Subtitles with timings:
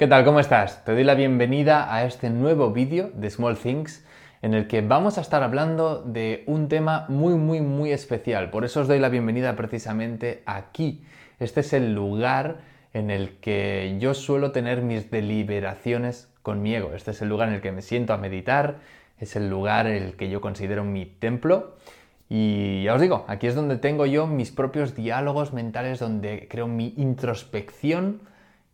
[0.00, 0.24] ¿Qué tal?
[0.24, 0.82] ¿Cómo estás?
[0.86, 4.02] Te doy la bienvenida a este nuevo vídeo de Small Things
[4.40, 8.48] en el que vamos a estar hablando de un tema muy, muy, muy especial.
[8.48, 11.04] Por eso os doy la bienvenida precisamente aquí.
[11.38, 12.62] Este es el lugar
[12.94, 16.94] en el que yo suelo tener mis deliberaciones con mi ego.
[16.94, 18.76] Este es el lugar en el que me siento a meditar,
[19.18, 21.76] es el lugar en el que yo considero mi templo.
[22.30, 26.68] Y ya os digo, aquí es donde tengo yo mis propios diálogos mentales, donde creo
[26.68, 28.29] mi introspección,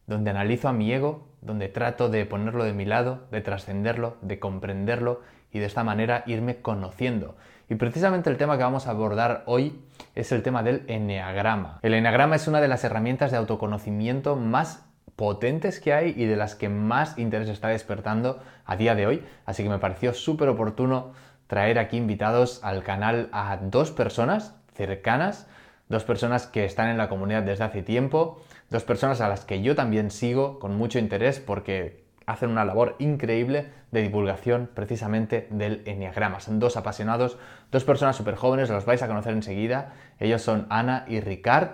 [0.06, 4.38] donde analizo a mi ego, donde trato de ponerlo de mi lado, de trascenderlo, de
[4.38, 5.20] comprenderlo
[5.52, 7.36] y de esta manera irme conociendo.
[7.68, 9.80] Y precisamente el tema que vamos a abordar hoy
[10.14, 11.80] es el tema del enneagrama.
[11.82, 16.36] El enneagrama es una de las herramientas de autoconocimiento más potentes que hay y de
[16.36, 19.24] las que más interés está despertando a día de hoy.
[19.46, 21.12] Así que me pareció súper oportuno
[21.46, 25.48] traer aquí invitados al canal a dos personas cercanas,
[25.88, 29.62] dos personas que están en la comunidad desde hace tiempo, dos personas a las que
[29.62, 35.82] yo también sigo con mucho interés porque hacen una labor increíble de divulgación precisamente del
[35.86, 36.40] Enneagrama.
[36.40, 37.38] Son dos apasionados,
[37.70, 39.94] dos personas súper jóvenes, los vais a conocer enseguida.
[40.18, 41.68] Ellos son Ana y Ricard.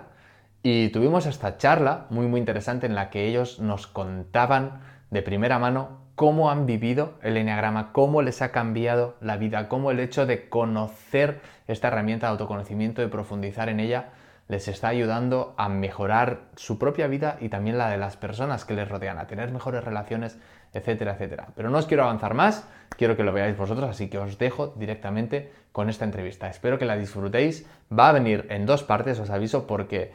[0.61, 5.59] Y tuvimos esta charla muy muy interesante en la que ellos nos contaban de primera
[5.59, 10.25] mano cómo han vivido el Enneagrama, cómo les ha cambiado la vida, cómo el hecho
[10.25, 14.09] de conocer esta herramienta de autoconocimiento, de profundizar en ella,
[14.53, 18.75] les está ayudando a mejorar su propia vida y también la de las personas que
[18.75, 20.37] les rodean, a tener mejores relaciones,
[20.73, 21.47] etcétera, etcétera.
[21.55, 24.67] Pero no os quiero avanzar más, quiero que lo veáis vosotros, así que os dejo
[24.77, 26.49] directamente con esta entrevista.
[26.49, 27.65] Espero que la disfrutéis.
[27.91, 30.11] Va a venir en dos partes, os aviso, porque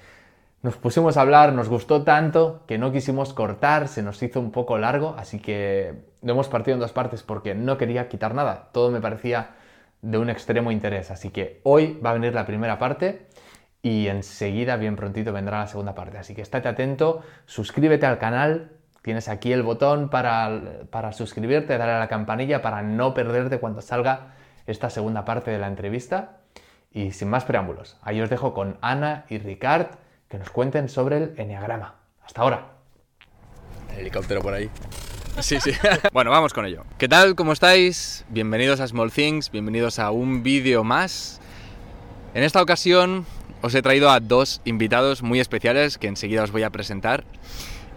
[0.62, 4.52] nos pusimos a hablar, nos gustó tanto que no quisimos cortar, se nos hizo un
[4.52, 8.68] poco largo, así que lo hemos partido en dos partes porque no quería quitar nada.
[8.70, 9.50] Todo me parecía
[10.02, 13.26] de un extremo interés, así que hoy va a venir la primera parte
[13.82, 16.18] y enseguida, bien prontito, vendrá la segunda parte.
[16.18, 21.92] Así que estate atento, suscríbete al canal, tienes aquí el botón para, para suscribirte, dale
[21.92, 24.34] a la campanilla para no perderte cuando salga
[24.66, 26.38] esta segunda parte de la entrevista.
[26.90, 29.88] Y sin más preámbulos, ahí os dejo con Ana y Ricard
[30.28, 31.94] que nos cuenten sobre el Enneagrama.
[32.24, 32.66] Hasta ahora.
[33.92, 34.70] El helicóptero por ahí.
[35.40, 35.70] Sí, sí.
[36.12, 36.84] bueno, vamos con ello.
[36.98, 37.36] ¿Qué tal?
[37.36, 38.24] ¿Cómo estáis?
[38.28, 41.40] Bienvenidos a Small Things, bienvenidos a un vídeo más.
[42.34, 43.26] En esta ocasión
[43.62, 47.24] os he traído a dos invitados muy especiales que enseguida os voy a presentar.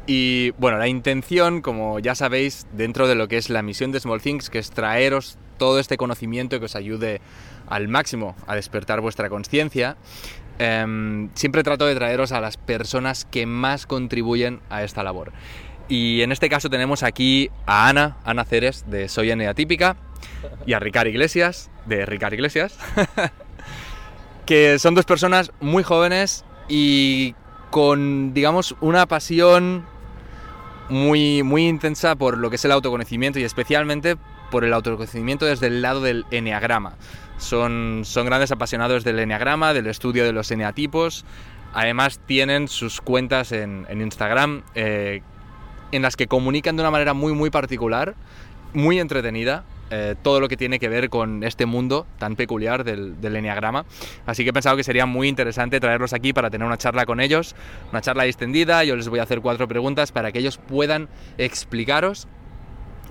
[0.08, 4.00] Y bueno, la intención, como ya sabéis, dentro de lo que es la misión de
[4.00, 7.22] Small Things, que es traeros todo este conocimiento que os ayude
[7.68, 9.96] al máximo a despertar vuestra conciencia,
[10.58, 15.34] em, siempre trato de traeros a las personas que más contribuyen a esta labor.
[15.88, 19.97] Y en este caso tenemos aquí a Ana, Ana Ceres de Soy Atípica,
[20.66, 22.78] y a Ricard Iglesias, de Ricard Iglesias.
[24.46, 27.35] que son dos personas muy jóvenes y
[27.69, 29.85] con, digamos, una pasión
[30.90, 34.18] muy, muy intensa por lo que es el autoconocimiento y especialmente
[34.52, 36.96] por el autoconocimiento desde el lado del eneagrama.
[37.38, 41.25] Son, son grandes apasionados del eneagrama, del estudio de los eneatipos.
[41.73, 45.22] Además tienen sus cuentas en, Instagram eh,
[45.91, 48.16] en las que comunican de una manera muy muy particular,
[48.73, 49.63] muy entretenida
[49.94, 53.85] eh, todo lo que tiene que ver con este mundo tan peculiar del, del Enneagrama.
[54.25, 57.19] Así que he pensado que sería muy interesante traerlos aquí para tener una charla con
[57.19, 57.56] ellos,
[57.91, 58.85] una charla distendida.
[58.85, 62.29] Yo les voy a hacer cuatro preguntas para que ellos puedan explicaros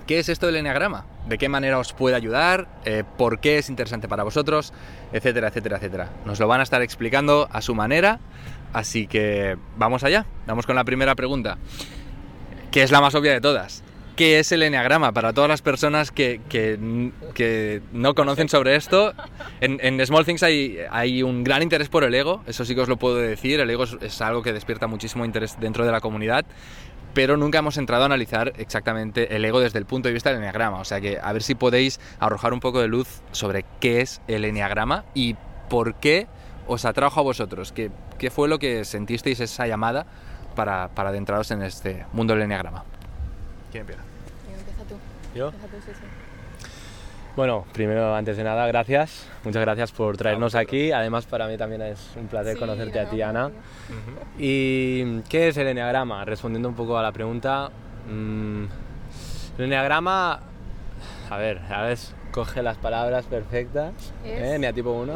[0.07, 3.69] qué es esto del Enneagrama, de qué manera os puede ayudar, eh, por qué es
[3.69, 4.73] interesante para vosotros,
[5.13, 6.09] etcétera, etcétera, etcétera.
[6.25, 8.19] Nos lo van a estar explicando a su manera,
[8.73, 11.59] así que vamos allá, vamos con la primera pregunta,
[12.71, 13.83] que es la más obvia de todas
[14.21, 19.13] qué es el enneagrama para todas las personas que, que, no conocen sobre esto.
[19.61, 22.87] En, Small Things hay, hay, un gran interés por el ego, eso sí que os
[22.87, 23.59] lo puedo decir.
[23.59, 26.45] El ego es, algo que despierta muchísimo interés dentro de la comunidad,
[27.15, 30.37] pero nunca hemos entrado a analizar exactamente el ego desde el punto de vista del
[30.37, 30.77] enneagrama.
[30.77, 34.21] O sea que a ver si podéis arrojar un poco de luz sobre qué es
[34.27, 35.35] el enneagrama y
[35.67, 36.27] por qué
[36.67, 37.71] os atrajo a vosotros.
[37.71, 37.89] ¿Qué,
[38.19, 40.05] qué fue lo que sentisteis esa llamada
[40.55, 42.83] para, para adentraros en este mundo del enneagrama?
[43.71, 44.10] ¿Quién empieza?
[45.35, 45.51] ¿Yo?
[47.35, 49.27] Bueno, primero, antes de nada, gracias.
[49.45, 50.91] Muchas gracias por traernos aquí.
[50.91, 53.51] Además, para mí también es un placer conocerte a ti, Ana.
[54.37, 56.25] ¿Y qué es el Enneagrama?
[56.25, 57.71] Respondiendo un poco a la pregunta,
[58.09, 58.63] mm,
[59.57, 60.41] el Enneagrama,
[61.29, 61.97] a ver, a ver,
[62.31, 63.93] coge las palabras perfectas.
[64.25, 64.71] ¿eh?
[64.73, 65.13] tipo 1.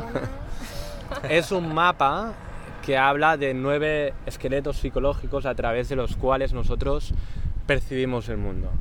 [1.29, 2.33] es un mapa
[2.85, 7.13] que habla de nueve esqueletos psicológicos a través de los cuales nosotros
[7.65, 8.71] percibimos el mundo.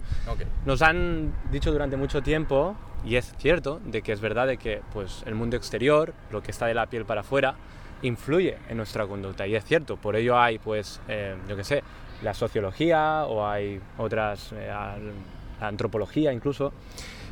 [0.64, 4.82] Nos han dicho durante mucho tiempo, y es cierto, de que es verdad de que
[4.92, 7.54] pues, el mundo exterior, lo que está de la piel para afuera,
[8.02, 9.46] influye en nuestra conducta.
[9.46, 11.82] Y es cierto, por ello hay, pues, eh, yo qué sé,
[12.22, 14.68] la sociología o hay otras, eh,
[15.60, 16.72] la antropología incluso.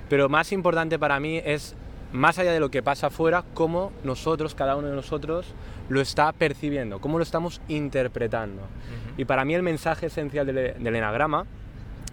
[0.08, 1.74] Pero más importante para mí es,
[2.12, 5.46] más allá de lo que pasa afuera, cómo nosotros, cada uno de nosotros,
[5.88, 8.62] lo está percibiendo, cómo lo estamos interpretando.
[9.16, 11.46] Y para mí el mensaje esencial del, del enagrama,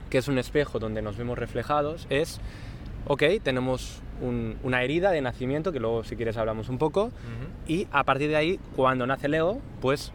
[0.10, 2.40] que es un espejo donde nos vemos reflejados, es,
[3.07, 4.01] ok, tenemos
[4.63, 7.12] una herida de nacimiento, que luego si quieres hablamos un poco,
[7.68, 10.12] y a partir de ahí, cuando nace el ego, pues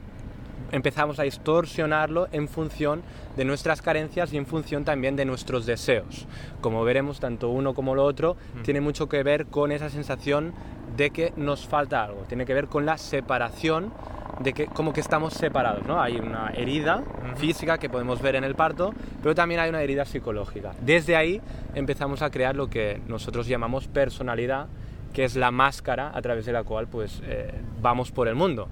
[0.72, 3.02] empezamos a distorsionarlo en función
[3.36, 6.26] de nuestras carencias y en función también de nuestros deseos.
[6.60, 10.52] Como veremos, tanto uno como lo otro tiene mucho que ver con esa sensación
[10.96, 13.92] de que nos falta algo, tiene que ver con la separación
[14.40, 16.00] de que como que estamos separados, ¿no?
[16.00, 17.02] Hay una herida
[17.36, 20.72] física que podemos ver en el parto, pero también hay una herida psicológica.
[20.80, 21.40] Desde ahí
[21.74, 24.66] empezamos a crear lo que nosotros llamamos personalidad,
[25.12, 28.68] que es la máscara a través de la cual pues eh, vamos por el mundo.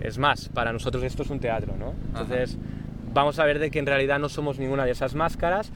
[0.00, 1.94] Es más, para nosotros esto es un teatro, ¿no?
[2.08, 2.58] Entonces,
[3.12, 5.72] vamos a ver de que en realidad no somos ninguna de esas máscaras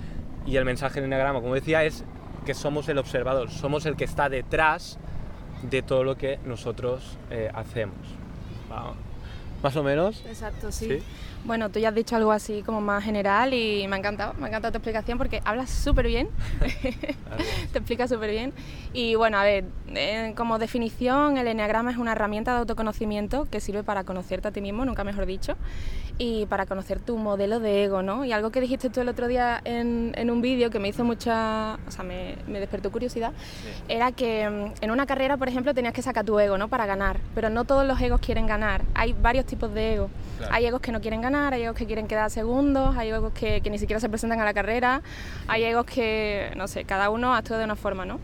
[0.47, 2.05] y el mensaje del enneagrama, como decía, es
[2.45, 4.99] que somos el observador, somos el que está detrás
[5.63, 7.97] de todo lo que nosotros eh, hacemos.
[9.63, 10.25] Más o menos.
[10.27, 11.01] Exacto, ¿Sí?
[11.45, 14.45] Bueno, tú ya has dicho algo así como más general y me ha encantado, me
[14.45, 16.29] ha encantado tu explicación porque hablas súper bien,
[17.73, 18.53] te explicas súper bien.
[18.93, 19.65] Y bueno, a ver,
[19.95, 24.51] eh, como definición, el enneagrama es una herramienta de autoconocimiento que sirve para conocerte a
[24.51, 25.57] ti mismo, nunca mejor dicho,
[26.19, 28.27] y para conocer tu modelo de ego, ¿no?
[28.27, 31.05] Y algo que dijiste tú el otro día en, en un vídeo que me hizo
[31.05, 33.33] mucha, o sea, me, me despertó curiosidad,
[33.89, 36.69] era que mm, en una carrera, por ejemplo, tenías que sacar tu ego, ¿no?
[36.69, 40.11] Para ganar, pero no todos los egos quieren ganar, hay varios tipos de ego.
[40.51, 43.61] Hay egos que no quieren ganar hay egos que quieren quedar segundos, hay egos que,
[43.71, 45.03] ni siquiera se presentan a la carrera,
[45.49, 48.21] hay egos que, no sé, cada uno actúa de una forma, ¿no?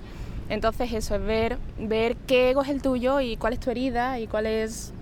[0.48, 4.20] Entonces eso es ver, ver qué ego es el tuyo y cuál es tu herida
[4.20, 4.92] y cuál es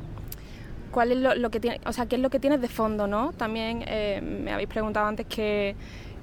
[0.90, 3.32] cuál es lo, que tiene, o sea, qué es lo que tienes de fondo, ¿no?
[3.32, 5.74] También eh, me habéis preguntado antes que,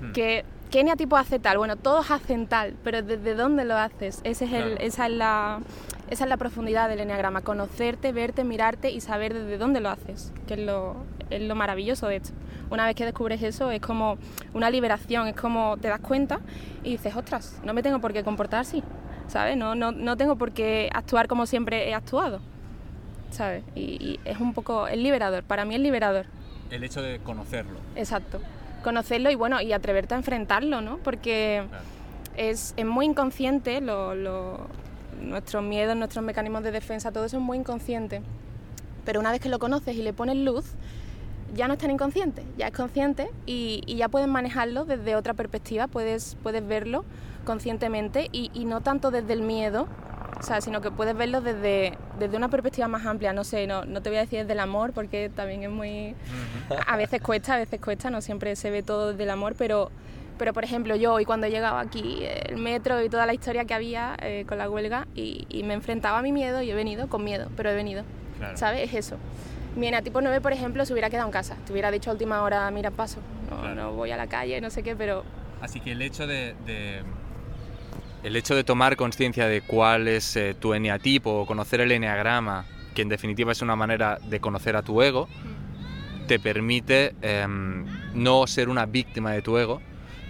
[0.02, 0.12] hmm.
[0.14, 1.58] que ¿qué eneatipo hace tal?
[1.58, 4.22] Bueno, todos hacen tal, pero ¿desde dónde lo haces?
[4.24, 5.60] Ese es el, esa, es la,
[6.10, 10.32] esa es la profundidad del eneagrama, conocerte, verte, mirarte y saber desde dónde lo haces,
[10.48, 10.96] que es lo,
[11.32, 12.32] es lo maravilloso de esto.
[12.70, 14.18] Una vez que descubres eso es como
[14.54, 16.40] una liberación, es como te das cuenta
[16.84, 18.84] y dices, ostras, no me tengo por qué comportar así,
[19.28, 19.58] ¿sabes?
[19.58, 22.40] No, no, no tengo por qué actuar como siempre he actuado,
[23.30, 23.64] ¿sabes?
[23.76, 26.28] Y, es un poco, es liberador, para mí es liberador.
[26.70, 27.78] El hecho de conocerlo.
[27.96, 28.40] Exacto,
[28.84, 30.98] conocerlo y bueno, y atreverte a enfrentarlo, ¿no?
[31.00, 31.64] Porque
[32.38, 34.68] es, es, muy inconsciente, lo, lo,
[35.22, 38.22] nuestros miedos, nuestros mecanismos de defensa, todo eso es muy inconsciente.
[39.06, 40.76] Pero una vez que lo conoces y le pones luz,
[41.54, 45.88] ya no es tan inconsciente, ya es consciente y, ya puedes manejarlo desde otra perspectiva,
[45.88, 47.06] puedes, puedes verlo
[47.46, 49.88] conscientemente y, no tanto desde el miedo,
[50.40, 53.86] o sea, sino que puedes verlo desde, desde una perspectiva más amplia, no sé, no,
[53.86, 56.16] no te voy a decir desde el amor porque también es muy...
[56.88, 59.92] A veces cuesta, a veces cuesta, no siempre se ve todo desde el amor, pero,
[60.38, 63.74] pero por ejemplo yo hoy cuando llegaba aquí, el metro y toda la historia que
[63.74, 67.24] había eh, con la huelga y, me enfrentaba a mi miedo y he venido con
[67.24, 68.04] miedo, pero he venido,
[68.56, 68.90] ¿sabes?
[68.90, 69.18] Es eso
[69.76, 71.56] mi tipo 9, por ejemplo, se hubiera quedado en casa.
[71.66, 73.20] Te hubiera dicho a última hora, mira, paso,
[73.50, 75.24] no, no voy a la calle, no sé qué, pero...
[75.62, 76.56] Así que el hecho de...
[78.24, 82.66] El hecho de tomar conciencia de cuál es eh, tu eneatipo o conocer el eneagrama,
[82.94, 86.28] que en definitiva es una manera de conocer a tu ego, mm.
[86.28, 89.82] te permite em, no ser una víctima de tu ego,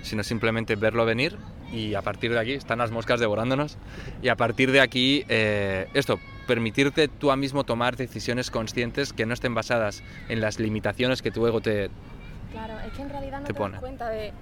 [0.03, 1.37] sino simplemente verlo venir
[1.71, 3.77] y a partir de aquí están las moscas devorándonos.
[4.21, 9.25] Y a partir de aquí eh, esto permitirte tú a mismo tomar decisiones conscientes que
[9.25, 11.89] no estén basadas en las limitaciones que tu ego te
[12.51, 14.33] Claro, es que en realidad no te, das cuenta de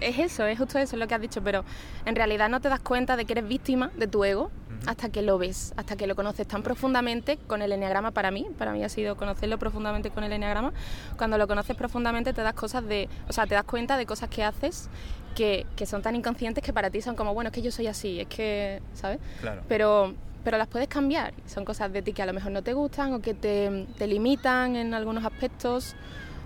[0.00, 1.64] es eso, es justo eso lo que has dicho, pero
[2.04, 4.50] en realidad no te das cuenta de que eres víctima de tu ego
[4.86, 8.46] hasta que lo ves, hasta que lo conoces tan profundamente con el enneagrama para mí,
[8.58, 10.72] para mí ha sido conocerlo profundamente con el enneagrama.
[11.16, 14.28] Cuando lo conoces profundamente te das cosas de, o sea, te das cuenta de cosas
[14.28, 14.88] que haces
[15.34, 17.86] que, que son tan inconscientes que para ti son como, bueno, es que yo soy
[17.86, 19.18] así, es que, ¿sabes?
[19.40, 19.62] Claro.
[19.68, 20.14] Pero
[20.44, 21.32] pero las puedes cambiar.
[21.46, 24.06] Son cosas de ti que a lo mejor no te gustan o que te, te
[24.06, 25.96] limitan en algunos aspectos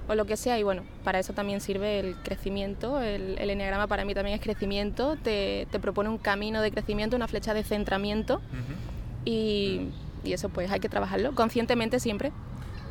[0.09, 0.59] o lo que sea.
[0.59, 3.01] Y bueno, para eso también sirve el crecimiento.
[3.01, 5.17] El, el enneagrama para mí también es crecimiento.
[5.17, 8.41] Te, te, propone un camino de crecimiento, una flecha de centramiento.
[9.25, 9.89] y,
[10.25, 12.33] y, eso pues hay que trabajarlo conscientemente siempre.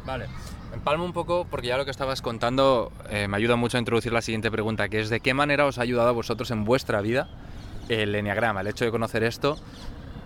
[0.05, 0.27] Vale.
[0.73, 4.13] Empalmo un poco porque ya lo que estabas contando eh, me ayuda mucho a introducir
[4.13, 7.01] la siguiente pregunta, que es de qué manera os ha ayudado a vosotros en vuestra
[7.01, 7.29] vida
[7.89, 9.57] el enneagrama, el hecho de conocer esto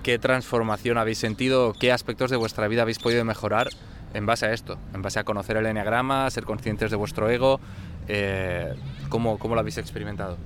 [0.01, 3.69] qué transformación habéis sentido, qué aspectos de vuestra vida habéis podido mejorar
[4.13, 7.59] en base a esto, en base a conocer el enneagrama, ser conscientes de vuestro ego,
[8.07, 8.73] eh,
[9.09, 10.37] ¿cómo, ¿cómo, lo habéis experimentado?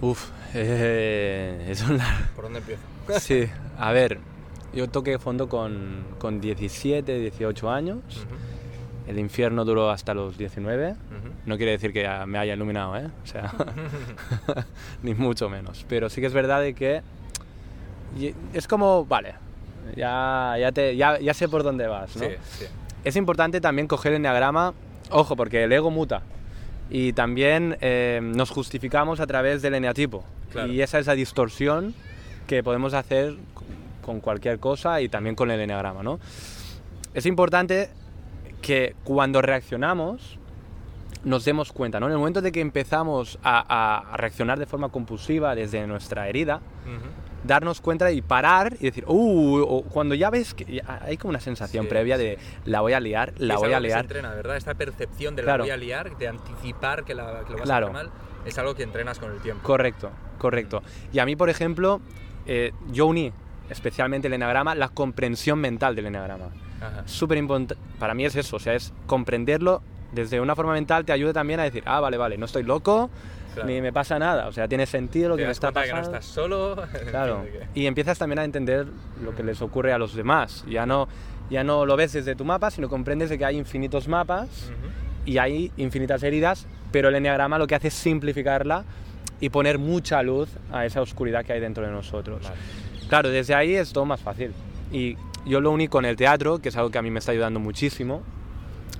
[0.00, 2.30] Uf, eh, es una...
[2.34, 2.82] ¿Por dónde empiezo?
[3.20, 3.48] sí,
[3.78, 4.18] a ver,
[4.74, 7.98] yo toqué fondo con, con 17, 18 años.
[9.06, 10.90] el infierno duró hasta los 19.
[10.90, 10.98] Ujú.
[11.46, 13.08] No quiere decir que me haya iluminado, ¿eh?
[13.24, 13.54] O sea,
[15.02, 15.86] ni mucho menos.
[15.88, 17.02] Pero sí que es verdad de que
[18.52, 19.34] es como, vale,
[19.96, 22.24] ya, ya, te, ya, ya sé por dónde vas, ¿no?
[22.24, 22.66] Sí, sí.
[23.04, 24.74] Es importante también coger el enneagrama,
[25.10, 26.22] ojo, porque el ego muta.
[26.90, 30.24] Y también eh, nos justificamos a través del eneatipo.
[30.52, 30.72] Claro.
[30.72, 31.94] Y esa es la distorsión
[32.46, 33.36] que podemos hacer
[34.02, 36.18] con cualquier cosa y también con el enneagrama, ¿no?
[37.12, 37.90] Es importante
[38.62, 40.38] que cuando reaccionamos
[41.24, 42.06] nos demos cuenta, ¿no?
[42.06, 46.56] En el momento de que empezamos a, a reaccionar de forma compulsiva desde nuestra herida,
[46.86, 47.17] Ujú.
[47.48, 51.40] Darnos cuenta y parar y decir, uh, o cuando ya ves que hay como una
[51.40, 53.94] sensación Sí, previa de la voy a liar, la es voy a algo que se
[53.96, 54.04] liar.
[54.04, 54.56] entrena, ¿verdad?
[54.56, 55.58] Esta percepción de Claro.
[55.58, 57.86] la voy a liar, de anticipar que, la, que lo vas Claro.
[57.86, 58.10] a hacer mal,
[58.44, 59.62] es algo que entrenas con el tiempo.
[59.64, 60.82] Correcto, correcto.
[61.12, 62.00] Y a mí, por ejemplo,
[62.46, 63.32] eh, yo uní
[63.70, 66.46] especialmente el enagrama, la comprensión mental del enagrama.
[67.06, 71.12] Súper importante, para mí es eso, o sea, es comprenderlo desde una forma mental te
[71.12, 73.10] ayuda también a decir, ah, vale, vale, no estoy loco,
[73.54, 73.68] Claro.
[73.68, 75.90] ni me pasa nada, o sea, tiene sentido lo Te que me está cuenta que
[75.90, 76.10] pasando.
[76.12, 76.76] no estás solo.
[77.10, 78.86] Claro, y empiezas también a entender
[79.22, 80.64] lo que les ocurre a los demás.
[80.68, 81.08] Ya no,
[81.50, 84.90] ya no lo ves desde tu mapa, sino comprendes de que hay infinitos mapas Ujú.
[85.30, 88.84] y hay infinitas heridas, pero el enneagrama lo que hace es simplificarla
[89.40, 92.42] y poner mucha luz a esa oscuridad que hay dentro de nosotros.
[92.42, 92.56] Vale.
[93.08, 94.52] Claro, desde ahí es todo más fácil.
[94.92, 97.32] Y yo lo uní con el teatro, que es algo que a mí me está
[97.32, 98.22] ayudando muchísimo.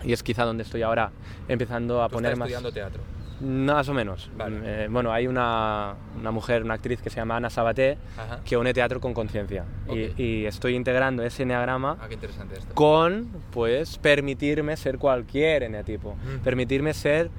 [0.05, 1.11] Y es quizá donde estoy ahora
[1.49, 2.49] empezando a Tú poner estás más...
[2.49, 3.03] estudiando teatro.
[3.41, 4.31] Más o menos.
[4.37, 4.59] Vale.
[4.65, 8.41] Eh, bueno, hay una, una mujer, una actriz que se llama Ana Sabaté, Ajá.
[8.45, 9.65] que une teatro con conciencia.
[10.17, 12.09] Y- estoy integrando ese enneagrama Ah,
[12.75, 16.15] con, pues, permitirme ser cualquier eneatipo.
[16.15, 16.43] Mm.
[16.43, 17.31] Permitirme ser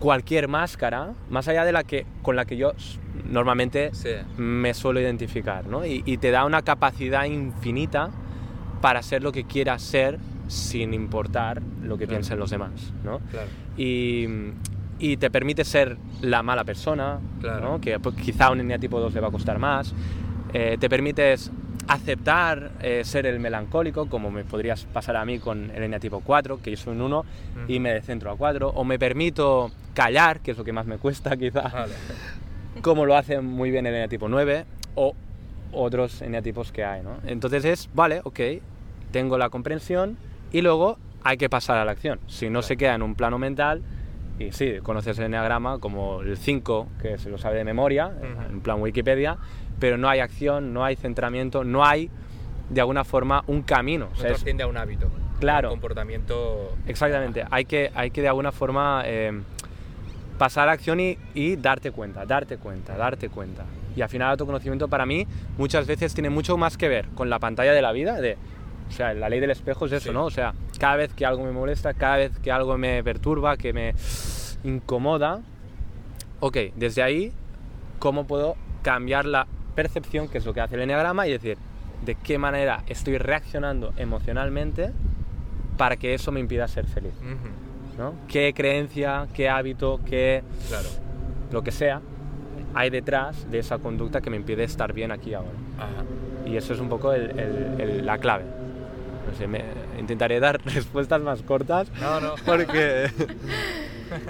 [0.00, 2.72] cualquier máscara, más allá de la que, con la que yo
[3.28, 4.08] normalmente Sí.
[4.36, 5.84] me suelo identificar, ¿no?
[5.86, 8.10] Y, y te da una capacidad infinita
[8.80, 10.18] para ser lo que quieras ser
[10.48, 12.18] sin importar lo que Claro.
[12.18, 13.20] piensen los demás, ¿no?
[13.30, 13.46] Claro.
[13.76, 14.26] y,
[15.00, 17.60] y te permite ser la mala persona, Claro.
[17.72, 17.80] ¿no?
[17.80, 19.94] que pues, quizá un eneatipo 2 le va a costar más.
[20.52, 21.50] Eh, te permites
[21.88, 26.60] aceptar eh, ser el melancólico, como me podrías pasar a mí con el eneatipo 4,
[26.62, 27.24] que yo soy un 1
[27.68, 30.98] y me descentro a 4, o me permito callar, que es lo que más me
[30.98, 31.92] cuesta quizá, Vale.
[32.82, 34.64] como lo hace muy bien el eneatipo 9,
[34.94, 35.14] o
[35.72, 37.02] otros eneatipos que hay.
[37.02, 37.16] ¿no?
[37.26, 38.40] Entonces es, vale, ok,
[39.12, 40.16] tengo la comprensión
[40.52, 42.18] y luego hay que pasar a la acción.
[42.26, 42.62] Si no Claro.
[42.62, 43.82] se queda en un plano mental,
[44.40, 48.52] y sí, conoces el enneagrama como el 5, que se lo sabe de memoria, Ujú.
[48.52, 49.36] en plan Wikipedia,
[49.78, 52.10] pero no hay acción, no hay centramiento, no hay
[52.70, 54.06] de alguna forma un camino.
[54.06, 55.08] O No es- trasciende a un hábito.
[55.40, 55.68] Claro.
[55.68, 56.74] Un comportamiento.
[56.86, 59.40] Exactamente, hay que, hay que de alguna forma eh,
[60.38, 63.64] pasar a la acción y, y darte cuenta, darte cuenta, darte cuenta.
[63.96, 65.26] Y al final el autoconocimiento para mí
[65.58, 68.36] muchas veces tiene mucho más que ver con la pantalla de la vida, de,
[68.88, 70.14] o sea, la ley del espejo es eso, Sí.
[70.14, 70.24] ¿no?
[70.24, 73.72] O sea, cada vez que algo me molesta, cada vez que algo me perturba, que
[73.72, 73.94] me
[74.64, 75.40] incomoda,
[76.40, 77.32] ok, desde ahí,
[77.98, 81.58] ¿cómo puedo cambiar la percepción, que es lo que hace el enneagrama, y decir,
[82.04, 84.90] de qué manera estoy reaccionando emocionalmente
[85.76, 87.12] para que eso me impida ser feliz?
[87.20, 88.02] Ujú.
[88.02, 88.14] ¿no?
[88.28, 90.88] ¿Qué creencia, qué hábito, qué Claro.
[91.52, 92.00] lo que sea
[92.72, 95.50] hay detrás de esa conducta que me impide estar bien aquí ahora?
[95.76, 96.04] Ajá.
[96.46, 98.44] Y eso es un poco el- el- el- la clave.
[99.30, 99.64] No sé, me-
[99.98, 102.34] intentaré dar respuestas más cortas No, no.
[102.44, 103.10] porque...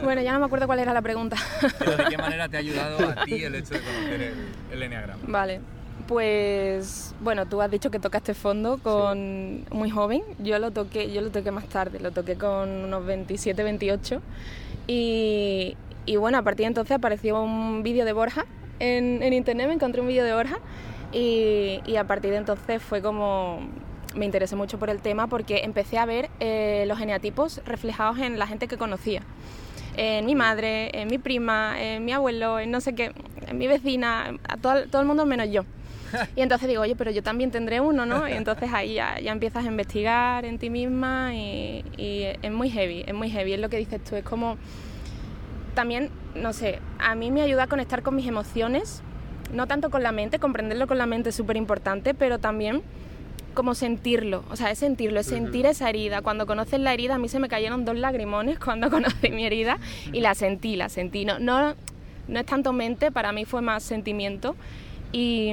[0.05, 1.37] Bueno, ya no me acuerdo cuál era la pregunta.
[1.79, 4.35] Pero ¿De qué manera te ha ayudado a ti el hecho de conocer el,
[4.73, 5.23] el enneagrama?
[5.27, 5.61] Vale.
[6.07, 10.23] Pues bueno, tú has dicho que tocaste fondo con muy joven.
[10.39, 14.21] Yo lo toqué, yo lo toqué más tarde, lo toqué con unos 27, 28.
[14.87, 18.45] Y, y bueno, a partir de entonces apareció un vídeo de Borja
[18.81, 20.59] en, en internet, me encontré un vídeo de Borja
[21.13, 23.61] y, y a partir de entonces fue como
[24.15, 28.39] me interesé mucho por el tema porque empecé a ver eh, los geneatipos reflejados en
[28.39, 29.23] la gente que conocía.
[29.97, 33.13] En mi madre, en mi prima, en mi abuelo, en no sé qué,
[33.47, 35.65] en mi vecina, a todo, todo el mundo menos yo.
[36.37, 38.29] Y entonces digo, oye, pero yo también tendré uno, ¿no?
[38.29, 42.71] Y entonces ahí ya, ya empiezas a investigar en ti misma y, y es muy
[42.71, 44.57] heavy, es muy heavy, es lo que dices tú, es como...
[45.75, 49.03] También, no sé, a mí me ayuda a conectar con mis emociones,
[49.53, 52.83] no tanto con la mente, comprenderlo con la mente es súper importante, pero también
[53.55, 56.23] como sentirlo, o sea, es sentirlo, es sentir esa herida.
[56.23, 59.79] Cuando conoces la herida, a mí se me cayeron dos lagrimones cuando conocí mi herida
[60.13, 61.25] y la sentí, la sentí.
[61.25, 61.75] No, no,
[62.29, 64.57] no es tanto mente, para mí fue más sentimiento.
[65.13, 65.53] Y,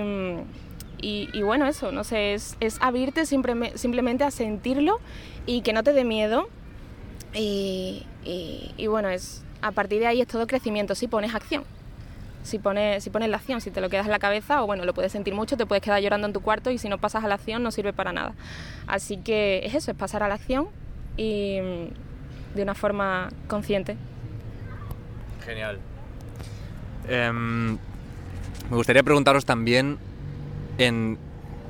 [1.01, 4.99] y, y bueno, eso, no sé, es, es abrirte simpleme- simplemente a sentirlo
[5.45, 6.47] y que no te dé miedo.
[7.33, 11.63] Y, y- y bueno, es, a partir de ahí es todo crecimiento, si pones acción.
[12.47, 14.85] Si pones, si pones la acción, si te lo quedas en la cabeza, o bueno,
[14.85, 17.25] lo puedes sentir mucho, te puedes quedar llorando en tu cuarto y si no pasas
[17.25, 18.33] a la acción no sirve para nada.
[18.87, 20.69] Así que es eso, es pasar a la acción
[21.17, 21.57] y,
[22.55, 23.97] de una forma consciente.
[25.45, 25.77] Genial.
[27.09, 27.73] Em,
[28.69, 29.97] me gustaría preguntaros también
[30.77, 31.17] en,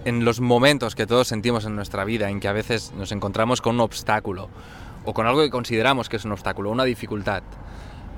[0.05, 3.61] en los momentos que todos sentimos en nuestra vida, en que a veces nos encontramos
[3.61, 4.47] con un obstáculo
[5.05, 7.41] o con algo que consideramos que es un obstáculo, una dificultad,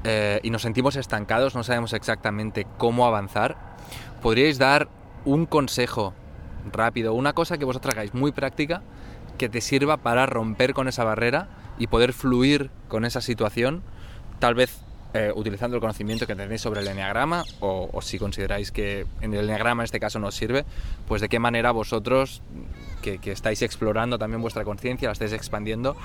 [0.04, 3.58] eh, y nos sentimos estancados, no sabemos exactamente cómo avanzar,
[4.22, 4.88] ¿podríais dar
[5.26, 6.14] un consejo
[6.72, 8.82] rápido, una cosa que vosotros hagáis muy práctica
[9.38, 13.82] que te sirva para romper con esa barrera y poder fluir con esa situación,
[14.40, 14.82] tal vez
[15.14, 19.34] eh, utilizando el conocimiento que tenéis sobre el enneagrama o, o, si consideráis que en
[19.34, 20.66] el enneagrama en este caso nos sirve,
[21.08, 22.44] pues de qué manera vosotros
[23.02, 25.96] que, que estáis explorando también vuestra conciencia, la estáis expandiendo,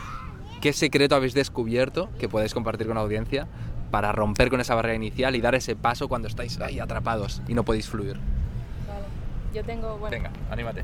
[0.63, 3.47] qué secreto habéis descubierto que podéis compartir con la audiencia
[3.95, 7.55] para romper con esa barrera inicial y dar ese paso cuando estáis ahí atrapados y
[7.55, 8.15] no podéis fluir.
[8.89, 9.05] Vale.
[9.55, 10.83] Yo tengo, bueno, Venga, anímate.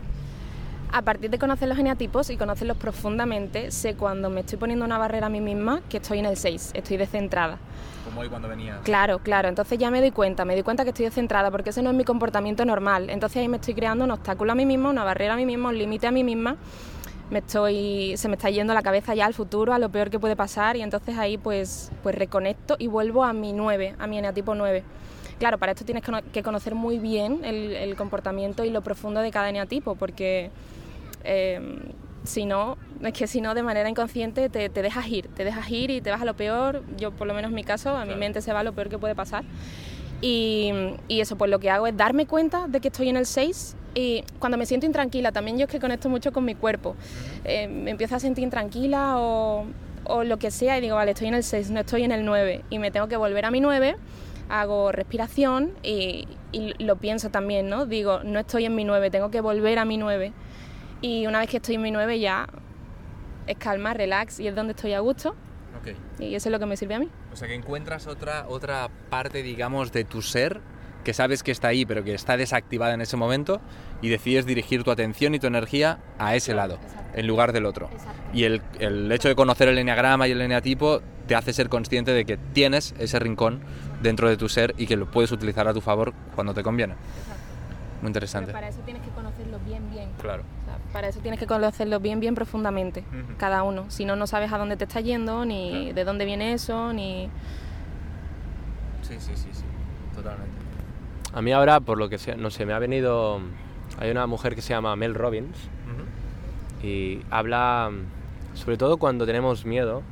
[0.92, 4.96] a partir de conocer los eneatipos y conocerlos profundamente, sé cuando me estoy poniendo una
[4.96, 7.58] barrera a mí misma que estoy en el 6, estoy descentrada.
[8.04, 8.78] Como hoy cuando venías.
[8.84, 11.82] Claro, claro, entonces ya me doy cuenta, me doy cuenta que estoy descentrada porque ese
[11.82, 13.10] no es mi comportamiento normal.
[13.10, 15.70] Entonces ahí me estoy creando un obstáculo a mí misma, una barrera a mí misma,
[15.70, 16.56] un límite a mí misma.
[17.30, 20.18] Me estoy, se me está yendo la cabeza ya al futuro, a lo peor que
[20.18, 24.18] puede pasar y entonces ahí pues, pues reconecto y vuelvo a mi 9, a mi
[24.18, 24.82] eneatipo 9.
[25.38, 29.30] Claro, para esto tienes que conocer muy bien el, el comportamiento y lo profundo de
[29.30, 30.50] cada eneatipo porque
[31.24, 31.80] eh,
[32.24, 35.70] si no, es que si no de manera inconsciente te, te, dejas ir, te dejas
[35.70, 38.02] ir y te vas a lo peor, yo por lo menos en mi caso, a
[38.02, 38.10] claro.
[38.12, 39.44] mi mente se va a lo peor que puede pasar.
[40.20, 40.70] Y,
[41.08, 43.76] y, eso, pues lo que hago es darme cuenta de que estoy en el 6
[43.94, 46.94] y cuando me siento intranquila, también yo es que conecto mucho con mi cuerpo,
[47.44, 49.64] eh, me empiezo a sentir intranquila o,
[50.04, 52.24] o, lo que sea y digo, vale, estoy en el 6, no estoy en el
[52.24, 53.96] 9 y me tengo que volver a mi 9,
[54.48, 57.86] hago respiración y, y lo pienso también, ¿no?
[57.86, 60.32] Digo, no estoy en mi 9, tengo que volver a mi 9
[61.00, 62.46] y una vez que estoy en mi 9 ya
[63.46, 65.34] es calma, relax y es donde estoy a gusto.
[66.20, 67.08] Y eso es lo que me sirve a mí.
[67.32, 70.60] O sea que encuentras otra, otra parte, digamos, de tu ser
[71.04, 73.60] que sabes que está ahí, pero que está desactivada en ese momento
[74.02, 77.18] y decides dirigir tu atención y tu energía a ese lado, Exacto.
[77.18, 77.88] en lugar del otro.
[77.90, 78.20] Exacto.
[78.32, 82.12] Y el, el, hecho de conocer el eneagrama y el eneatipo te hace ser consciente
[82.12, 83.60] de que tienes ese rincón
[84.02, 86.94] dentro de tu ser y que lo puedes utilizar a tu favor cuando te conviene.
[86.94, 87.40] Exacto.
[88.02, 88.46] Muy interesante.
[88.46, 90.10] Pero para eso tienes que conocerlo bien, bien.
[90.20, 90.42] Claro.
[90.92, 93.36] Para eso tienes que conocerlo bien, bien profundamente, uh -huh.
[93.36, 93.90] cada uno.
[93.90, 95.94] Si no, no sabes a dónde te está yendo, ni claro.
[95.94, 97.28] de dónde viene eso, ni...
[99.02, 99.64] Sí, sí, sí, sí,
[100.14, 100.56] totalmente.
[101.32, 103.40] A mí ahora, por lo que sea, no sé, me ha venido...
[103.98, 106.86] Hay una mujer que se llama Mel Robbins uh -huh.
[106.86, 107.90] y habla,
[108.54, 110.02] sobre todo cuando tenemos miedo,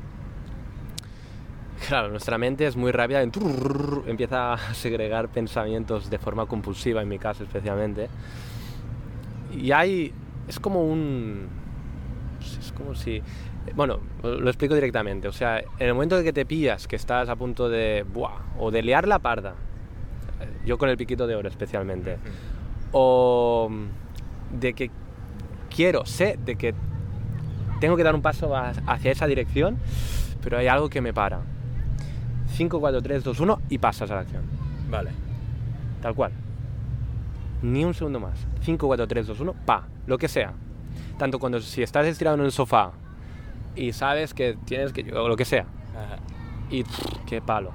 [1.86, 7.18] Claro, nuestra mente es muy rápida, empieza a segregar pensamientos de forma compulsiva, en mi
[7.18, 8.08] caso especialmente.
[9.52, 10.12] Y hay,
[10.48, 11.48] es como un,
[12.40, 13.22] es como si,
[13.74, 17.28] bueno, lo explico directamente, o sea, en el momento de que te pillas, que estás
[17.28, 19.54] a punto de, buah, o de liar la parda,
[20.64, 22.18] yo con el piquito de oro especialmente,
[22.92, 23.70] o
[24.52, 24.90] de que
[25.74, 26.74] quiero, sé de que
[27.80, 29.78] tengo que dar un paso hacia esa dirección,
[30.42, 31.40] pero hay algo que me para
[32.54, 34.42] 5, 4, 3, 2, 1 y pasas a la acción.
[34.90, 35.10] Vale.
[36.00, 36.32] Tal cual.
[37.62, 38.46] Ni un segundo más.
[38.62, 39.86] 5, 4, 3, 2, 1, pa.
[40.06, 40.52] Lo que sea.
[41.18, 42.92] Tanto cuando si estás estirado en el sofá
[43.74, 45.12] y sabes que tienes que...
[45.12, 45.66] o lo que sea.
[45.92, 46.18] Ajá.
[46.70, 47.72] Y pff, qué palo.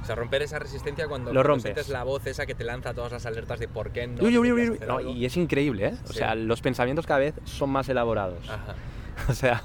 [0.00, 1.62] O sea, romper esa resistencia cuando, lo rompes.
[1.62, 4.24] sientes la voz esa que te lanza todas las alertas de por qué no.
[4.24, 4.78] Uy, uy, uy.
[4.86, 5.94] No, y es increíble, ¿eh?
[6.04, 6.18] O sí.
[6.18, 8.48] sea, los pensamientos cada vez son más elaborados.
[8.48, 8.74] Ajá.
[9.28, 9.62] o sea...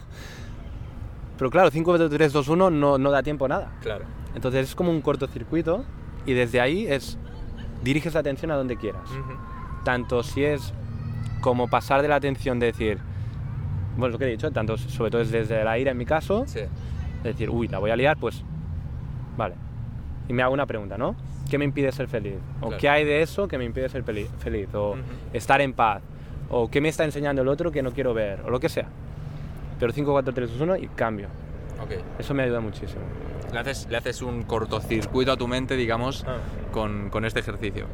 [1.37, 3.77] Pero claro, 5, 4, 3, 2, 1 no, no da tiempo a nada.
[3.81, 4.05] Claro.
[4.33, 5.85] Entonces es como un cortocircuito
[6.25, 7.17] y desde ahí es
[7.87, 9.09] diriges la atención a donde quieras.
[9.11, 9.83] Uh -huh.
[9.83, 10.73] Tanto si es
[11.41, 12.99] como pasar de la atención de decir,
[13.95, 16.43] bueno, lo que he dicho, tanto sobre todo es desde la ira en mi caso,
[16.45, 16.61] sí.
[17.23, 18.43] decir, uy, la voy a liar, pues
[19.37, 19.55] vale.
[20.27, 21.15] Y me hago una pregunta, ¿no?
[21.49, 22.35] ¿Qué me impide ser feliz?
[22.59, 22.77] ¿O claro.
[22.77, 24.29] qué hay de eso que me impide ser feliz?
[24.73, 25.01] ¿O uh -huh.
[25.33, 26.01] estar en paz?
[26.49, 28.41] ¿O qué me está enseñando el otro que no quiero ver?
[28.45, 28.87] O lo que sea.
[29.79, 31.29] Pero 5, 4, 3, 2, 1 y cambio.
[31.83, 31.99] Okay.
[32.19, 33.01] Eso me ayuda muchísimo.
[33.51, 36.37] Le haces, le haces un cortocircuito a tu mente, digamos, ah.
[36.71, 37.87] con, con, este ejercicio.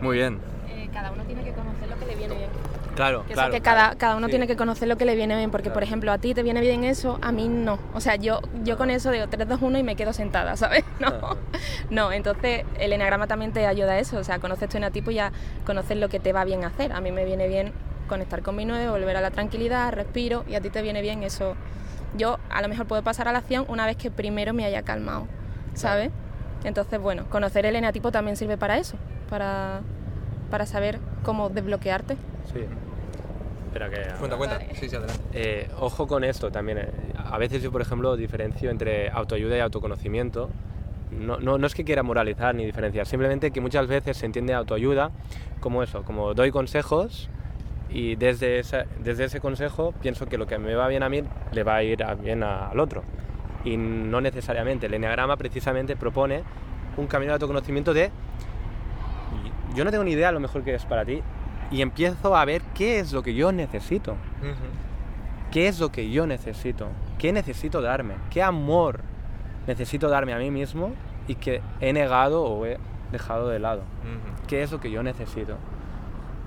[0.00, 0.38] Muy bien.
[0.68, 2.50] Eh, cada uno tiene que conocer lo que le viene bien.
[2.94, 3.52] Claro, que claro.
[3.52, 3.78] que claro.
[3.78, 4.32] cada, cada uno sí.
[4.32, 5.74] tiene que conocer lo que le viene bien, porque claro.
[5.74, 7.78] por ejemplo a ti te viene bien eso, a mí no.
[7.94, 10.84] O sea, yo, yo con eso digo 3, 2, 1 y me quedo sentada, ¿sabes?
[10.98, 11.36] No, Ah.
[11.90, 15.14] no entonces el enagrama también te ayuda a eso, o sea, conoces tu enatipo y
[15.14, 15.32] ya
[15.64, 16.92] conoces lo que te va bien hacer.
[16.92, 17.72] A mí me viene bien
[18.08, 21.22] conectar con mi 9, volver a la tranquilidad, respiro y a ti te viene bien
[21.22, 21.54] eso.
[22.16, 24.82] Yo a lo mejor puedo pasar a la acción una vez que primero me haya
[24.82, 25.26] calmado,
[25.74, 26.10] ¿sabes?
[26.64, 28.96] Entonces, bueno, conocer el enatipo también sirve para eso,
[29.28, 29.80] para,
[30.50, 32.16] para saber cómo desbloquearte.
[32.52, 32.64] Sí.
[33.66, 34.14] Espera que...
[34.18, 34.58] Cuenta, cuenta.
[34.74, 35.22] Sí, sí, adelante.
[35.34, 36.78] Eh, ojo con esto también.
[36.78, 36.90] eh.
[37.30, 40.50] A veces yo, por ejemplo, diferencio entre autoayuda y autoconocimiento.
[41.10, 44.52] No, no, no es que quiera moralizar ni diferenciar, simplemente que muchas veces se entiende
[44.52, 45.10] autoayuda
[45.60, 47.30] como eso, como doy consejos
[47.90, 51.22] y desde, esa- desde ese consejo pienso que lo que me va bien a mí
[51.52, 53.02] le va a ir a- bien a- al otro.
[53.64, 54.86] Y no necesariamente.
[54.86, 56.42] El Enneagrama precisamente propone
[56.96, 58.10] un camino de autoconocimiento de
[59.74, 61.22] yo no tengo ni idea a lo mejor que es para ti
[61.70, 64.12] y empiezo a ver qué es lo que yo necesito.
[65.50, 66.88] ¿Qué es lo que yo necesito?
[67.18, 68.14] ¿Qué necesito darme?
[68.30, 69.00] ¿Qué amor
[69.66, 70.92] necesito darme a mí mismo
[71.26, 72.78] y que he negado o he
[73.12, 73.82] dejado de lado?
[74.46, 75.56] ¿Qué es lo que yo necesito?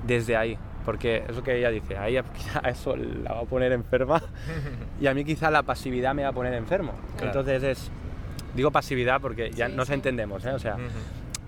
[0.05, 0.57] Desde ahí.
[0.85, 4.21] Porque es lo que ella dice, a ella quizá eso la va a poner enferma
[5.01, 6.93] y a mí quizá la pasividad me va a poner enfermo.
[7.17, 7.27] Claro.
[7.27, 7.91] Entonces es,
[8.55, 9.93] digo pasividad porque ya Sí, nos sí.
[9.93, 10.51] entendemos, ¿eh?
[10.51, 10.77] O sea,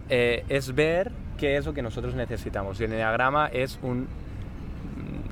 [0.09, 2.79] eh, es ver qué es lo que nosotros necesitamos.
[2.79, 4.07] Y el enneagrama es un,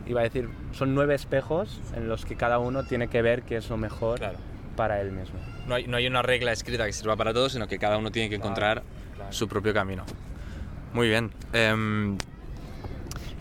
[0.07, 3.57] iba a decir, son nueve espejos en los que cada uno tiene que ver qué
[3.57, 4.37] es lo mejor Claro.
[4.75, 5.39] para él mismo.
[5.67, 8.11] No hay, no hay una regla escrita que sirva para todos, sino que cada uno
[8.11, 8.81] tiene que encontrar
[9.15, 9.31] claro.
[9.31, 10.03] su propio camino.
[10.93, 11.31] Muy bien.
[11.53, 12.17] Em,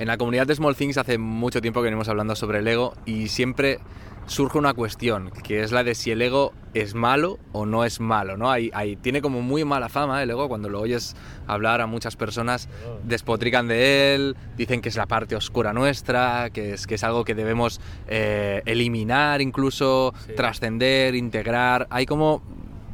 [0.00, 2.94] en la comunidad de Small Things hace mucho tiempo que venimos hablando sobre el ego
[3.04, 3.78] y siempre
[4.24, 8.00] surge una cuestión, que es la de si el ego es malo o no es
[8.00, 8.50] malo, ¿no?
[8.50, 12.16] Hay, hay- tiene como muy mala fama el ego, cuando lo oyes hablar a muchas
[12.16, 12.68] personas
[13.04, 17.24] despotrican de él, dicen que es la parte oscura nuestra, que es, que es algo
[17.24, 20.32] que debemos eh, eliminar incluso, Sí.
[20.34, 22.40] trascender, integrar, hay como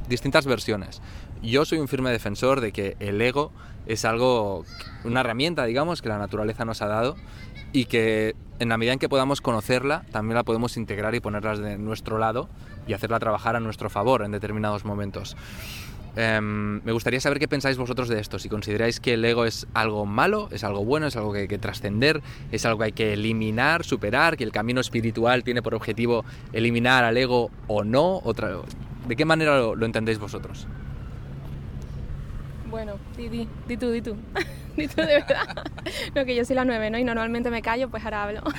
[0.09, 1.01] distintas versiones.
[1.43, 3.53] Yo soy un firme defensor de que el ego
[3.87, 4.65] es algo,
[5.05, 7.17] una herramienta, digamos, que la naturaleza nos ha dado
[7.73, 11.57] y que en la medida en que podamos conocerla, también la podemos integrar y ponerla
[11.57, 12.49] de nuestro lado
[12.87, 15.37] y hacerla trabajar a nuestro favor en determinados momentos.
[16.17, 19.67] Em, me gustaría saber qué pensáis vosotros de esto, si consideráis que el ego es
[19.75, 22.93] algo malo, es algo bueno, es algo que hay que trascender, es algo que hay
[22.93, 28.23] que eliminar, superar, que el camino espiritual tiene por objetivo eliminar al ego o no,
[29.07, 30.67] ¿de qué manera lo entendéis vosotros?
[32.71, 34.17] Bueno, di, di, di tú, di tú.
[34.77, 35.65] di tú de verdad.
[36.15, 36.99] No, que yo soy la nueve, ¿no?
[36.99, 38.43] Y normalmente me callo, pues ahora hablo.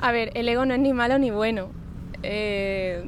[0.00, 1.68] A ver, el ego no es ni malo ni bueno.
[2.22, 3.04] Eh,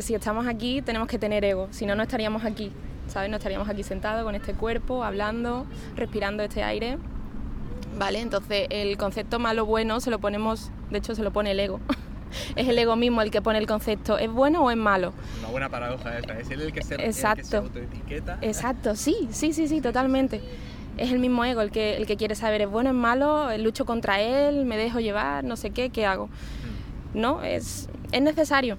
[0.00, 1.68] si estamos aquí, tenemos que tener ego.
[1.70, 2.72] Si no, no estaríamos aquí.
[3.06, 3.30] ¿Sabes?
[3.30, 6.98] No estaríamos aquí sentados con este cuerpo, hablando, respirando este aire.
[7.98, 8.20] ¿Vale?
[8.20, 11.80] Entonces, el concepto malo-bueno se lo ponemos, de hecho, se lo pone el ego.
[12.56, 15.12] es el ego mismo el que pone el concepto, ¿es bueno o es malo?
[15.40, 17.56] Una buena paradoja esta, es él el que se, el que se Exacto.
[17.58, 18.38] autoetiqueta.
[18.42, 20.40] Exacto, sí, sí, sí, sí, totalmente.
[20.96, 23.56] Es el mismo ego el que, el que quiere saber, ¿es bueno, es malo?
[23.58, 24.64] ¿Lucho contra él?
[24.66, 25.44] ¿Me dejo llevar?
[25.44, 26.28] No sé qué, ¿qué hago?
[27.14, 28.76] No, es, es necesario.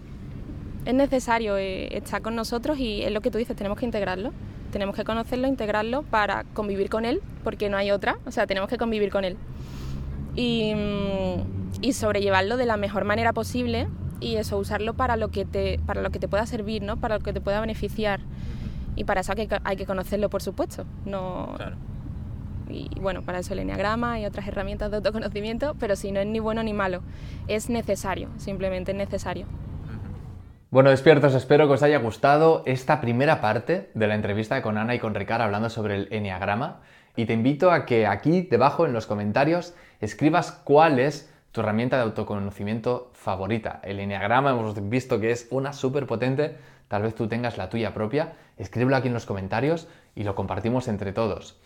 [0.86, 4.32] Es necesario, eh, está con nosotros y es lo que tú dices, tenemos que integrarlo.
[4.72, 8.70] Tenemos que conocerlo, integrarlo para convivir con él, porque no hay otra, o sea, tenemos
[8.70, 9.38] que convivir con él.
[10.36, 13.88] Y, mm, y sobrellevarlo de la mejor manera posible
[14.20, 16.98] y eso, usarlo para lo que te, para lo que te pueda servir, ¿no?
[16.98, 18.20] Para lo que te pueda beneficiar.
[18.96, 20.86] Y para eso hay que, hay que conocerlo, por supuesto.
[21.06, 21.76] No, Claro.
[22.70, 26.28] y bueno, para eso el enneagrama y otras herramientas de autoconocimiento, pero si no es
[26.28, 27.02] ni bueno ni malo,
[27.48, 29.48] es necesario, simplemente es necesario.
[30.70, 34.96] Bueno, despiertos, espero que os haya gustado esta primera parte de la entrevista con Ana
[34.96, 36.80] y con Ricardo hablando sobre el enneagrama.
[37.18, 41.98] Y te invito a que aquí debajo en los comentarios escribas cuál es tu herramienta
[41.98, 43.80] de autoconocimiento favorita.
[43.84, 47.94] El enneagrama hemos visto que es una súper potente, tal vez tú tengas la tuya
[47.94, 48.34] propia.
[48.58, 51.60] Escríbelo aquí en los comentarios y lo compartimos entre todos.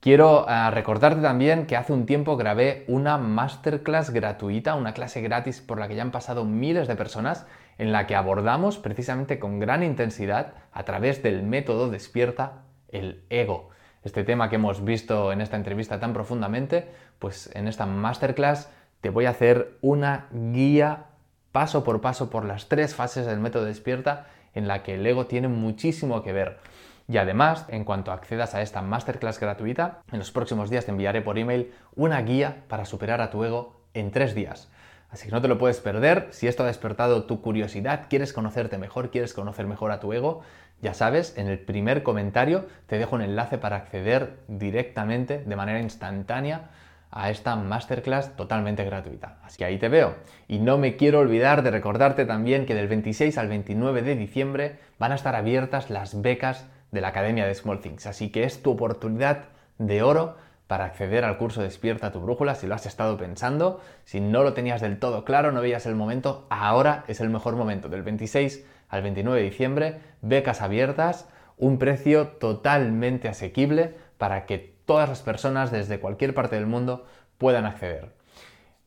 [0.00, 5.60] Quiero ah, recordarte también que hace un tiempo grabé una masterclass gratuita, una clase gratis
[5.60, 7.46] por la que ya han pasado miles de personas,
[7.78, 13.70] en la que abordamos precisamente con gran intensidad, a través del método despierta, el ego.
[14.04, 16.88] Este tema que hemos visto en esta entrevista tan profundamente,
[17.18, 21.06] pues en esta masterclass te voy a hacer una guía
[21.52, 25.26] paso por paso por las tres fases del método despierta en la que el ego
[25.26, 26.58] tiene muchísimo que ver.
[27.06, 31.22] Y además, en cuanto accedas a esta masterclass gratuita, en los próximos días te enviaré
[31.22, 34.68] por email una guía para superar a tu ego en tres días.
[35.10, 36.28] Así que no te lo puedes perder.
[36.32, 40.42] Si esto ha despertado tu curiosidad, quieres conocerte mejor, quieres conocer mejor a tu ego,
[40.82, 45.80] ya sabes, en el primer comentario te dejo un enlace para acceder directamente, de manera
[45.80, 46.68] instantánea,
[47.10, 49.38] a esta masterclass totalmente gratuita.
[49.42, 50.16] Así que ahí te veo.
[50.46, 54.78] Y no me quiero olvidar de recordarte también que del 26 al 29 de diciembre
[54.98, 58.06] van a estar abiertas las becas de la Academia de Small Things.
[58.06, 59.44] Así que es tu oportunidad
[59.78, 64.20] de oro para acceder al curso Despierta tu brújula si lo has estado pensando, si
[64.20, 67.88] no lo tenías del todo claro, no veías el momento, ahora es el mejor momento,
[67.88, 75.06] del 26 al 29 de diciembre, becas abiertas, un precio totalmente asequible para que todas
[75.10, 77.04] las personas desde cualquier parte del mundo
[77.36, 78.14] puedan acceder.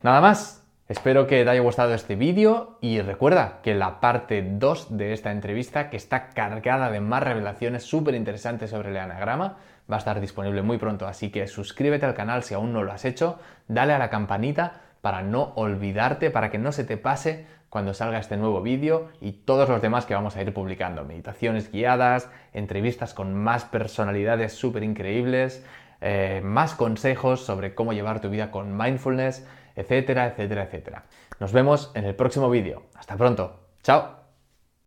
[0.01, 4.97] Nada más, espero que te haya gustado este vídeo y recuerda que la parte 2
[4.97, 9.57] de esta entrevista, que está cargada de más revelaciones súper interesantes sobre el anagrama,
[9.89, 12.91] va a estar disponible muy pronto, así que suscríbete al canal si aún no lo
[12.91, 13.37] has hecho,
[13.67, 18.19] dale a la campanita para no olvidarte, para que no se te pase cuando salga
[18.19, 21.05] este nuevo vídeo y todos los demás que vamos a ir publicando.
[21.05, 25.63] Meditaciones guiadas, entrevistas con más personalidades súper increíbles,
[26.01, 31.03] eh, más consejos sobre cómo llevar tu vida con mindfulness, etcétera, etcétera, etcétera.
[31.39, 32.83] Nos vemos en el próximo vídeo.
[32.95, 33.59] Hasta pronto.
[33.83, 34.20] Chao.